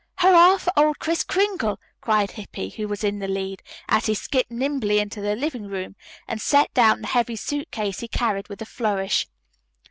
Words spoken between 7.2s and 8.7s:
suit case he carried with a